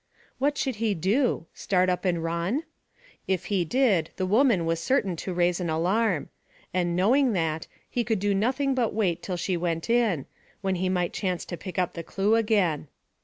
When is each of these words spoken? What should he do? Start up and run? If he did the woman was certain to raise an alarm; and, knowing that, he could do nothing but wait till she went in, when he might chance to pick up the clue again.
What 0.39 0.57
should 0.57 0.77
he 0.77 0.95
do? 0.95 1.45
Start 1.53 1.87
up 1.87 2.05
and 2.05 2.23
run? 2.23 2.63
If 3.27 3.45
he 3.53 3.63
did 3.63 4.09
the 4.15 4.25
woman 4.25 4.65
was 4.65 4.79
certain 4.79 5.15
to 5.17 5.31
raise 5.31 5.59
an 5.59 5.69
alarm; 5.69 6.29
and, 6.73 6.95
knowing 6.95 7.33
that, 7.33 7.67
he 7.87 8.03
could 8.03 8.17
do 8.17 8.33
nothing 8.33 8.73
but 8.73 8.95
wait 8.95 9.21
till 9.21 9.37
she 9.37 9.55
went 9.55 9.91
in, 9.91 10.25
when 10.61 10.77
he 10.77 10.89
might 10.89 11.13
chance 11.13 11.45
to 11.45 11.55
pick 11.55 11.77
up 11.77 11.93
the 11.93 12.01
clue 12.01 12.33
again. 12.33 12.87